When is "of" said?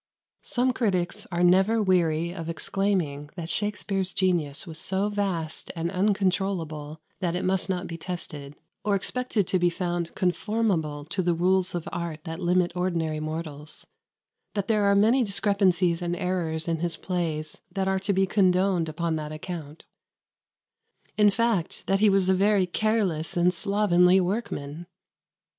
2.33-2.49, 11.75-11.87